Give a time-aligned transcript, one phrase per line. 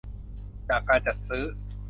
[0.69, 1.43] จากการจัดซื้อ